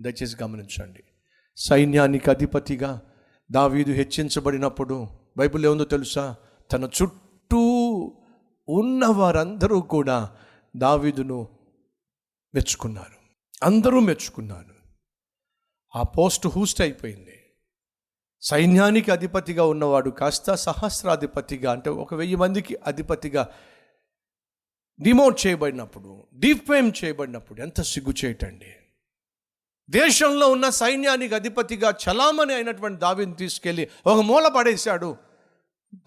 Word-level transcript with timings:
దయచేసి 0.00 0.36
గమనించండి. 0.42 1.02
సైన్యానికి 1.56 2.30
అధిపతిగా 2.30 3.02
దావీదు 3.50 3.92
హెచ్చించబడినప్పుడు 3.92 5.08
బైబిల్ 5.36 5.66
ఏముందో 5.66 5.84
తెలుసా? 5.84 6.36
తన 6.72 6.84
చుట్టూ 7.02 7.60
ఉన్న 8.68 9.06
వారందరూ 9.06 9.80
కూడా 9.80 10.36
దావీదును 10.76 11.48
మెచ్చుకున్నారు. 12.54 13.20
అందరూ 13.62 14.00
మెచ్చుకున్నారు. 14.00 14.74
ఆ 15.96 16.02
పోస్ట్ 16.02 16.46
హూస్ట్ 16.46 16.80
అయిపోయింది. 16.80 17.36
సైన్యానికి 18.40 19.10
అధిపతిగా 19.10 19.64
ఉన్నవాడు 19.64 20.10
కాస్త 20.10 20.54
సహస్రాధిపతిగా 20.54 21.72
అంటే 21.72 21.90
ఒక 21.90 22.14
వెయ్యి 22.14 22.36
మందికి 22.36 22.76
అధిపతిగా 22.86 23.48
డిమోట్ 25.02 25.46
చేయబడినప్పుడు 25.46 26.26
డిఫేమ్ 26.34 26.92
చేయబడినప్పుడు 27.04 27.62
ఎంత 27.62 27.80
సిగ్గు 27.80 28.14
చేయటండి 28.24 28.66
దేశంలో 29.90 30.48
ఉన్న 30.48 30.70
సైన్యానికి 30.70 31.34
అధిపతిగా 31.34 31.90
చలామణి 31.90 32.54
అయినటువంటి 32.54 33.00
దావీదును 33.00 33.34
తీసుకెళ్ళి 33.34 33.88
ఒక 34.06 34.20
మూల 34.20 34.48
పడేశాడు. 34.48 35.16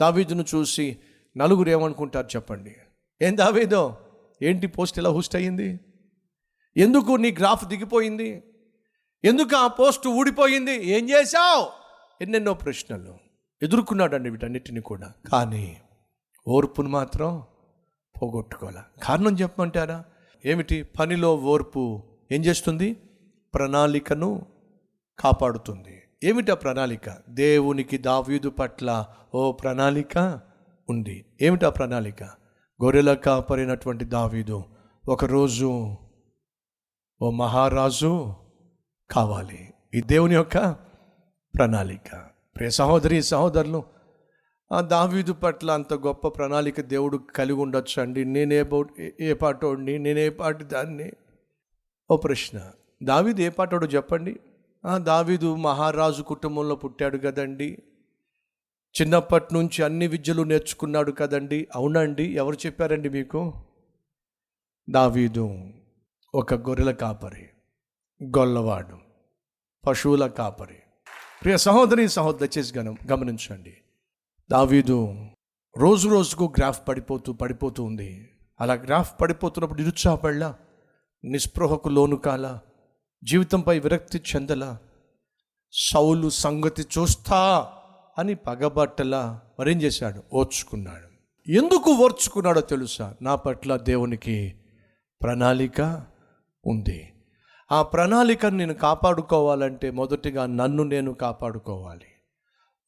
దావీదును 0.02 0.46
చూసి 0.56 0.98
నలుగురు 1.38 1.70
ఏమనుకుంటారు 1.70 2.28
చెప్పండి. 2.28 2.76
ఏం 3.22 3.38
దావీదో? 3.38 3.98
ఏంటి 4.42 4.68
పోస్ట్ 4.68 5.00
ఇలా 5.00 5.10
హూస్ట్ 5.10 5.36
అయ్యింది? 5.36 5.80
ఎందుకు 6.78 7.12
నీ 7.12 7.32
గ్రాఫ్ 7.32 7.66
దిగిపోయింది? 7.66 8.44
ఎందుకు 9.24 9.56
ఆ 9.56 9.68
పోస్ట్ 9.68 10.08
ఊడిపోయింది? 10.08 10.72
ఏం 10.72 11.10
చేశావు? 11.10 11.68
ఎన్నెన్నో 12.24 12.54
ప్రశ్నలు. 12.54 13.18
ఎదుర్కొన్నాడండి 13.64 14.30
వీటన్నిటిని 14.30 14.82
కూడా. 14.82 15.14
కానీ 15.32 15.78
ఓర్పును 16.48 16.90
మాత్రం 16.90 17.44
పోగొట్టుకోవాలి. 18.22 18.78
కారణం 19.04 19.36
చెప్పమంటారా? 19.36 20.04
ఏమిటి? 20.46 20.84
పనిలో 20.84 21.36
ఓర్పు 21.36 22.04
ఏం 22.32 22.46
చేస్తుంది? 22.46 22.96
ప్రణాళికను 23.56 24.46
కాపాడుతుంది. 25.20 26.02
ఏమిటా 26.24 26.54
ప్రణాళిక? 26.54 27.18
దేవునికి 27.30 27.98
దావీదు 27.98 28.50
పట్ల 28.50 29.06
ఓ 29.36 29.52
ప్రణాళిక 29.52 30.40
ఉంది. 30.90 31.26
ఏమిటా 31.42 31.70
ప్రణాళిక? 31.70 32.24
గొర్రెల 32.84 33.14
కాపరినటువంటి 33.14 34.06
దావీదు 34.06 34.64
ఒకరోజు 35.08 35.96
ఓ 37.22 37.32
మహారాజు 37.32 38.34
కావాలి. 39.12 39.74
ఈ 39.94 40.02
దేవుని 40.02 40.36
యొక్క 40.36 40.72
ప్రణాళిక. 41.56 42.26
ప్రే 42.56 42.70
సహోదరి 42.70 43.24
సహోదరులు 43.24 43.84
ఆ 44.72 44.82
దావీదు 44.82 45.34
పట్ల 45.34 45.72
అంత 45.72 45.94
గొప్ప 45.94 46.28
ప్రణాళిక 46.28 46.82
దేవుడు 46.82 47.18
కలిగి 47.18 47.60
ఉండొచ్చు 47.60 48.02
అండి 48.02 48.26
నేనే 48.26 48.66
ఏ- 49.00 49.12
ఏ 49.22 49.34
పాటోడిని 49.34 50.00
నేనే 50.00 50.30
పాటి 50.30 50.64
దాన్ని 50.64 51.12
ఓ 52.12 52.18
ప్రశ్న. 52.18 52.72
దావీదు 53.04 53.42
ఏ 53.42 53.50
పాటోడు 53.50 53.86
చెప్పండి? 53.86 54.40
దావీదు 54.98 55.56
మహారాజు 55.56 56.22
కుటుంబంలో 56.24 56.76
పుట్టాడు 56.76 57.18
కదండి. 57.18 57.78
చిన్నప్పటి 59.02 59.54
నుంచి 59.54 59.84
అన్ని 59.84 60.08
విద్యలు 60.08 60.44
నేర్చుకున్నాడు 60.44 61.12
కదండి. 61.12 61.68
అవునండి 61.76 62.24
ఎవరు 62.24 62.56
చెప్పారండి 62.66 63.10
మీకు? 63.10 63.54
దావీదు 64.90 65.60
ఒక 66.36 66.54
గొర్రెల 66.54 66.92
కాపరి 66.92 67.50
గొల్లవాడు 68.24 68.98
పశువుల 69.88 70.28
కాపరి. 70.28 70.80
ప్రియ 71.44 71.58
సహోదరి 71.58 72.10
సహోదరి 72.10 72.50
చేసి 72.58 72.78
గనం 72.78 72.98
గమనించండి. 73.12 73.78
దావీదు 74.52 75.26
రోజు 75.78 76.10
రోజుకు 76.10 76.54
గ్రాఫ్ 76.58 76.88
పడిపోతూ 76.88 77.34
పడిపోతూ 77.34 77.84
ఉంది. 77.84 78.30
అలా 78.62 78.74
గ్రాఫ్ 78.74 79.22
పడిపోతున్నప్పుడు 79.22 79.80
నిరుత్సాహపడలా? 79.80 80.56
నిస్పృహకు 81.26 81.90
లోను 81.90 82.16
కాల? 82.16 82.60
జీవితంపై 83.24 83.80
విరక్తి 83.80 84.22
చెందల? 84.36 84.78
సౌలు 85.74 86.30
సంగతి 86.30 86.82
చూస్తా 86.82 87.70
అని 88.18 88.36
పగబట్టలా 88.36 89.42
మరేం 89.60 89.82
చేశాడు? 89.82 90.24
ఓర్చుకున్నాడు. 90.34 91.14
ఎందుకు 91.52 91.92
ఓర్చుకున్నాడో 91.92 92.62
తెలుసా? 92.62 93.16
నా 93.22 93.36
పట్ల 93.36 93.78
దేవునికి 93.78 94.56
ప్రణాళిక 95.24 95.82
ఉంది. 96.66 97.14
ఆ 97.72 97.82
ప్రణాళికను 97.82 98.58
నేను 98.58 98.74
కాపాడుకోవాలంటే 98.74 99.92
మొదటిగా 99.92 100.46
నన్ను 100.46 100.84
నేను 100.84 101.14
కాపాడుకోవాలి. 101.14 102.06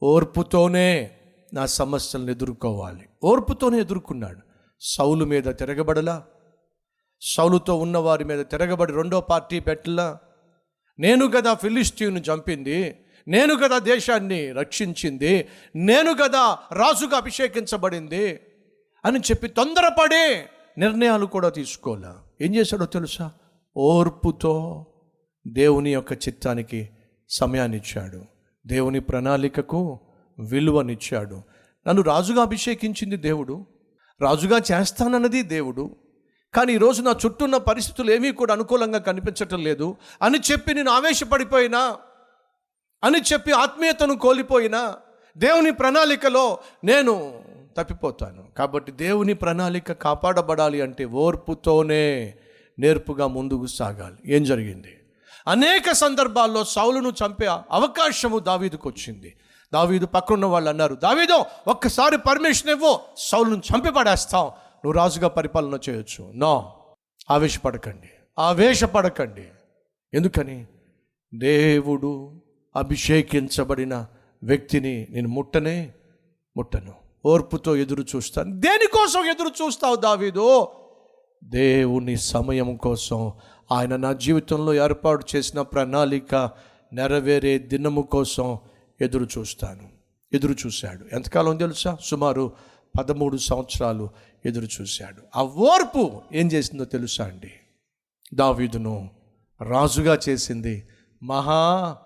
ఓర్పుతోనే 0.03 1.11
నా 1.53 1.65
సమస్యలను 1.65 2.31
ఎదుర్కోవాలి. 2.31 3.09
ఓర్పుతోనే 3.23 3.79
ఎదుర్కొన్నాడు. 3.79 4.39
సౌలు 4.81 5.25
మీద 5.25 5.43
తిరగబడలా? 5.43 6.23
సౌలుతో 7.21 7.75
ఉన్న 7.77 7.97
వారి 7.97 8.23
మీద 8.23 8.45
తిరగబడి 8.45 8.93
రెండో 8.93 9.21
పార్టీ 9.21 9.59
పెట్టలా? 9.59 10.17
నేను 10.99 11.27
కదా 11.27 11.53
ఫిలిస్తీన్ను 11.53 12.19
చంపింది 12.19 12.97
నేను 13.27 13.55
కదా 13.55 13.79
దేశాన్ని 13.79 14.51
రక్షించింది 14.51 15.47
నేను 15.75 16.13
కదా 16.13 16.57
రాజుగా 16.73 17.17
అభిషేకించబడింది 17.17 18.39
అని 19.05 19.19
చెప్పి 19.19 19.47
తొందరపడే 19.47 20.49
నిర్ణయాలు 20.77 21.25
కూడా 21.25 21.49
తీసుకోలే. 21.49 22.45
ఏం 22.45 22.55
చేశాడో 22.55 22.85
తెలుసా? 22.85 23.31
ఓర్పుతో 23.77 24.85
దేవుని 25.47 25.93
యొక్క 25.93 26.13
చిత్తానికి 26.13 26.89
సమయాన్ని 27.29 27.77
ఇచ్చాడు. 27.77 28.21
దేవుని 28.67 28.99
ప్రణాళికకు 28.99 29.99
విలువనిచ్చాడు 30.39 31.41
నన్ను 31.87 32.01
రాజుగా 32.01 32.41
అభిషేకించింది 32.41 33.17
దేవుడు 33.17 33.65
రాజుగా 34.21 34.57
చేస్తానన్నది 34.71 35.41
దేవుడు. 35.41 35.95
కానీ 36.55 36.73
ఈరోజు 36.73 37.01
నా 37.01 37.15
చుట్టూ 37.25 37.45
ఉన్న 37.45 37.57
పరిస్థితులు 37.57 38.11
ఏమీ 38.11 38.31
కూడా 38.31 38.53
అనుకూలంగా 38.53 38.99
కనిపించటం 38.99 39.63
లేదు. 39.63 39.95
అని 40.21 40.39
చెప్పి 40.51 40.73
నేను 40.73 40.91
ఆవేశపడిపోయినా 40.91 41.97
అని 43.03 43.21
చెప్పి 43.33 43.51
ఆత్మీయతను 43.51 44.17
కోల్పోయినా 44.17 44.95
దేవుని 45.37 45.71
ప్రణాళికలో 45.71 46.57
నేను 46.83 47.43
తప్పిపోతాను. 47.77 48.43
కాబట్టి 48.57 48.91
దేవుని 48.91 49.33
ప్రణాళిక 49.33 49.91
కాపాడబడాలి 49.91 50.81
అంటే 50.81 51.05
ఓర్పుతోనే 51.05 52.33
నేర్పుగా 52.79 53.27
ముందుకు 53.27 53.65
సాగాలి. 53.65 54.35
ఏం 54.35 54.43
జరిగింది? 54.43 54.97
అనేక 55.47 55.91
సందర్భాల్లో 55.91 56.63
సౌలును 56.63 57.09
చంపే 57.09 57.45
అవకాశము 57.47 58.39
దావీదుకు 58.39 58.89
వచ్చింది. 58.89 59.35
దావీదు 59.73 60.05
పక్కనున్న 60.05 60.45
వాళ్ళు 60.45 60.69
అన్నారు 60.69 60.95
దావీదో 60.95 61.45
ఒక్కసారి 61.67 62.17
పర్మిషన్ 62.17 62.69
ఇవ్వు 62.69 62.99
సౌలును 63.17 63.55
చంపి 63.55 63.91
పడేస్తాం. 63.91 64.51
నువ్వు 64.85 64.99
రాజుగా 64.99 65.27
పరిపాలన 65.27 65.79
చేయొచ్చు. 65.89 66.31
నో. 66.35 66.73
ఆవేశపడకండి. 67.31 68.09
ఆవేశపడకండి. 68.39 69.43
ఎందుకని? 70.13 70.65
దేవుడు 71.35 72.41
అభిషేకించబడిన 72.75 74.05
వ్యక్తిని 74.43 75.07
నేను 75.09 75.27
ముట్టనే 75.27 75.93
ముట్టను. 76.57 76.93
ఓర్పుతో 77.25 77.75
ఎదురు 77.75 78.05
చూస్తాను. 78.15 78.59
దేనికోసం 78.59 79.25
ఎదురు 79.25 79.47
చూస్తావు 79.47 79.95
దావీదు? 79.95 80.67
దేవుని 81.43 82.17
సమయం 82.17 82.75
కోసం. 82.75 83.33
ఆయన 83.71 83.95
నా 83.95 84.13
జీవితంలో 84.13 84.73
ఏర్పాటు 84.73 85.25
చేసిన 85.35 85.61
ప్రణాళిక 85.61 86.35
నెరవేరే 86.93 87.57
దినము 87.57 88.01
కోసం 88.01 88.57
ఎదురు 89.01 89.27
చూస్తాను. 89.37 89.89
ఎదురు 90.33 90.55
చూశాడు. 90.65 91.15
ఎంతకాలం 91.15 91.57
తెలుసా? 91.57 91.97
సుమారు 92.03 92.51
పదమూడు 92.97 93.37
సంవత్సరాలు 93.37 94.09
ఎదురు 94.45 94.67
చూశాడు. 94.81 95.21
ఆ 95.35 95.43
ఓర్పు 95.43 96.21
ఏం 96.33 96.47
చేసిందో 96.47 96.85
తెలుసా 96.85 97.25
అండి? 97.25 97.51
దావీదును 98.33 99.09
రాజుగా 99.61 100.19
చేసింది 100.29 100.87
మహా 101.23 101.97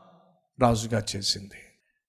రాజుగా 0.60 1.04
చేసింది. 1.16 1.60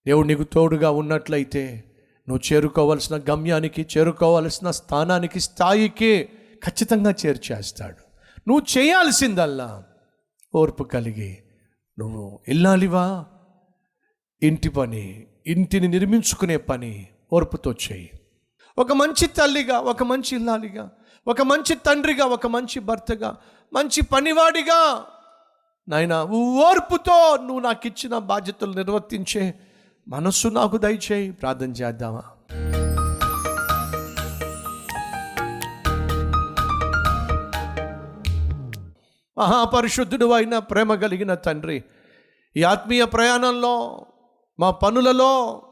దేవుడు 0.06 0.26
నీకు 0.26 0.42
తోడుగా 0.42 0.90
ఉన్నట్లయితే 0.90 1.84
నువ్వు 2.28 2.54
చేరుకోవలసిన 2.54 3.16
గమ్యానికి 3.16 3.86
చేరుకోవలసిన 3.98 4.70
స్థానానికి 4.70 5.40
స్థాయికి 5.40 6.28
ఖచ్చితంగా 6.64 7.14
చేర్చేస్తాడు 7.26 7.96
నువ్వు 8.48 8.78
చేయాల్సిందల్లా 8.78 9.84
ఓర్పు 10.54 10.84
కలిగి 10.84 11.38
నువ్వు 11.98 12.40
వెళ్ళాలివా 12.48 13.26
ఇంటి 14.42 14.68
పని 14.68 15.26
ఇంటిని 15.46 15.88
నిర్మించుకునే 15.88 16.56
పని 16.56 17.06
ఓర్పుతో 17.32 17.72
చేయి. 17.72 18.10
ఒక 18.78 18.92
మంచి 18.92 19.26
తల్లిగా 19.26 19.78
ఒక 19.80 20.02
మంచి 20.02 20.36
ఇల్లాలిగా 20.36 20.90
ఒక 21.26 21.42
మంచి 21.42 21.74
తండ్రిగా 21.74 22.24
ఒక 22.24 22.46
మంచి 22.46 22.80
భర్తగా 22.80 23.36
మంచి 23.72 24.02
పనివాడిగా 24.02 25.04
నాయన 25.88 26.14
ఓర్పుతో 26.32 27.36
నువ్వు 27.36 27.60
నాకు 27.60 27.86
ఇచ్చిన 27.86 28.18
బాధ్యతలు 28.18 28.72
నిర్వర్తించే 28.72 29.54
మనస్సు 30.08 30.48
నాకు 30.48 30.76
దయచేయి. 30.76 31.30
ప్రార్థన 31.30 31.70
చేద్దామా? 31.70 32.22
మహాపరిశుద్ధుడు 39.38 40.32
అయిన 40.32 40.58
ప్రేమ 40.58 40.94
కలిగిన 40.94 41.34
తండ్రి 41.34 41.84
ఈ 42.56 42.62
ఆత్మీయ 42.62 43.04
ప్రయాణంలో 43.04 44.06
మా 44.58 44.70
పనులలో 44.70 45.62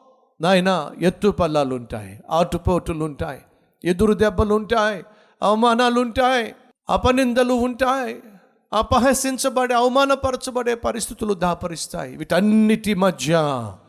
నాయన 0.40 0.90
ఎత్తు 1.02 1.28
పల్లాలు 1.28 1.74
ఉంటాయి 1.74 2.20
ఆటుపోటులు 2.30 3.04
ఉంటాయి 3.04 3.40
ఎదురు 3.84 4.14
దెబ్బలు 4.14 4.54
ఉంటాయి 4.54 5.04
అవమానాలు 5.42 6.00
ఉంటాయి 6.00 6.54
అపనిందలు 6.88 7.52
ఉంటాయి 7.52 8.22
అపహసించబడే 8.72 9.74
అవమానపరచబడే 9.74 10.74
పరిస్థితులు 10.74 11.34
దాపరిస్తాయి. 11.34 12.16
వీటన్నిటి 12.16 12.94
మధ్య 12.94 13.32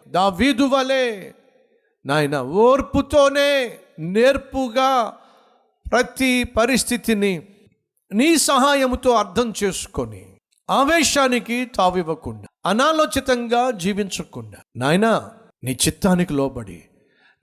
దావీదు 0.07 0.63
వలె 0.63 1.31
నాయన 2.05 2.39
ఓర్పుతోనే 2.39 3.77
నేర్పుగా 3.99 5.17
ప్రతి 5.91 6.43
పరిస్థితిని 6.43 7.33
నీ 8.11 8.37
సహాయముతో 8.37 9.11
అర్థం 9.11 9.53
చేసుకొని 9.63 10.23
ఆవేశానికి 10.69 11.65
తావివ్వకుండా 11.65 12.47
అనాలోచితంగా 12.65 13.71
జీవించకుండా. 13.71 14.59
నాయనా 14.77 15.31
నీ 15.63 15.71
చిత్తానికి 15.71 16.33
లోబడి. 16.33 16.83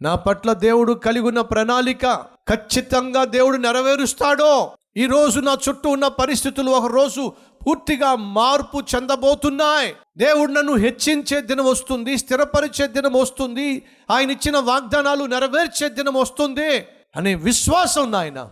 నా 0.02 0.14
పట్ల 0.14 0.52
దేవుడు 0.52 0.92
కలిగి 0.92 1.26
ఉన్న 1.26 1.40
ప్రణాళిక 1.40 2.06
ఖచ్చితంగా 2.48 3.24
దేవుడు 3.24 3.56
నెరవేరుస్తాడో. 3.56 4.72
ఈ 4.96 5.06
రోజు 5.06 5.40
నా 5.40 5.56
చుట్టూ 5.68 5.90
ఉన్న 5.90 6.08
పరిస్థితులు 6.08 6.70
ఒక 6.70 6.92
రోజు 6.92 7.32
పూర్తిగా 7.66 8.14
మార్పు 8.14 8.82
చెందబోతున్నాయి. 8.94 9.94
దేవుడు 10.16 10.52
నన్ను 10.52 10.74
హెచ్చించే 10.74 11.40
దినం 11.40 11.64
వస్తుంది 11.64 12.18
స్థిరపరిచే 12.18 12.86
దినం 12.86 13.12
వస్తుంది 13.12 13.82
ఆయన 14.10 14.30
ఇచ్చిన 14.30 14.58
వాగ్దానాలు 14.58 15.24
నెరవేర్చే 15.24 15.88
దినం 15.88 16.14
వస్తుంది 16.14 16.86
అనే 17.16 17.34
విశ్వాసం 17.34 18.10
నాయన 18.12 18.50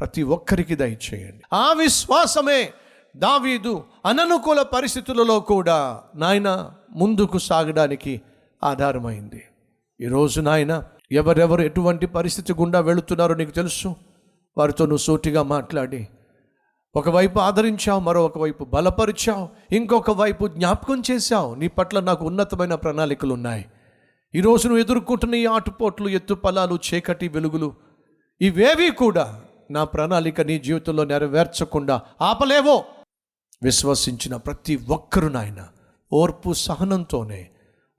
ప్రతి 0.00 0.22
ఒక్కరికి 0.22 0.74
దయచేయండి. 0.74 1.42
ఆ 1.52 1.72
విశ్వాసమే 1.72 2.72
దావీదు 3.16 3.84
అననుకూల 4.06 4.62
పరిస్థితులలో 4.62 5.40
కూడా 5.40 6.02
నాయన 6.14 6.70
ముందుకు 6.90 7.38
సాగడానికి 7.38 8.20
ఆధారమైంది. 8.64 9.44
ఈరోజు 10.00 10.40
నాయన 10.40 10.84
ఎవరెవరు 11.12 11.62
ఎటువంటి 11.62 12.06
పరిస్థితి 12.06 12.52
గుండా 12.52 12.80
వెళుతున్నారో 12.80 13.34
నీకు 13.34 13.50
తెలుసు? 13.50 13.94
వారితో 14.58 14.84
నువ్వు 14.84 14.98
సూటిగా 14.98 15.42
మాట్లాడి. 15.42 16.08
ఒకవైపు 16.96 17.38
ఆదరించావు 17.38 18.00
మరో 18.00 18.24
ఒకవైపు 18.24 18.64
బలపరిచావు 18.64 19.48
ఇంకొక 19.74 20.10
వైపు 20.10 20.48
జ్ఞాపకం 20.48 21.02
చేశావు. 21.10 21.54
నీ 21.54 21.68
పట్ల 21.68 22.00
నాకు 22.00 22.26
ఉన్నతమైన 22.26 22.74
ప్రణాళికలు 22.74 23.34
ఉన్నాయి 23.34 23.66
ఈరోజు 24.34 24.68
నువ్వు 24.68 24.82
ఎదుర్కొంటున్న 24.82 25.34
ఈ 25.34 25.46
ఆటుపోట్లు 25.46 26.08
ఎత్తుపలాలు 26.08 26.78
చీకటి 26.94 27.28
వెలుగులు 27.28 27.74
ఇవేవి 28.40 28.90
కూడా 28.90 29.40
నా 29.70 29.84
ప్రణాళిక 29.84 30.40
నీ 30.40 30.58
జీవితంలో 30.58 31.04
నెరవేర్చకుండా 31.04 32.00
ఆపలేవో. 32.22 32.84
విశ్వసించిన 33.62 34.36
ప్రతి 34.36 34.76
ఒక్కరు 34.76 35.26
నాయన 35.26 35.66
ఓర్పు 36.12 36.52
సహనంతోనే 36.52 37.50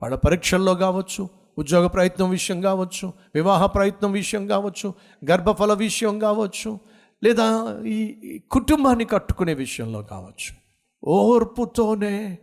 వాళ్ళ 0.02 0.16
పరీక్షల్లో 0.16 0.74
కావచ్చు 0.74 1.28
ఉద్యోగ 1.58 1.86
ప్రయత్నం 1.86 2.30
విషయం 2.30 2.60
కావచ్చు 2.60 3.12
వివాహ 3.34 3.66
ప్రయత్నం 3.66 4.12
విషయం 4.12 4.46
కావచ్చు 4.46 4.94
గర్భఫల 5.30 5.72
విషయం 5.72 6.18
కావచ్చు 6.18 6.80
లేదా 7.24 7.78
ఈ 7.86 8.40
కుటుంబాన్ని 8.50 9.04
కట్టుకునే 9.04 9.54
విషయంలో 9.54 10.02
కావచ్చు. 10.02 10.56
ఓర్పుతోనే 11.04 12.38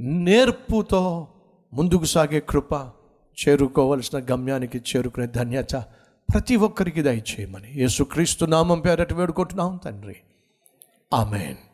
నేర్పుతో 0.00 1.28
ముందుకు 1.72 2.04
సాగే 2.04 2.40
కృప 2.40 2.72
చేరుకోవలసిన 3.48 4.18
గమ్యానికి 4.18 4.78
చేరుకునే 4.78 5.26
ధన్యత 5.26 5.72
ప్రతి 6.34 6.56
ఒక్కరికి 6.56 7.02
దయచేయమని 7.02 7.72
యేసుక్రీస్తు 7.72 8.44
నామం 8.44 8.80
పేరటి 8.80 9.14
వేడుకుంటున్నాం 9.14 9.80
తండ్రి. 9.84 10.16
ఆమెన్. 11.14 11.67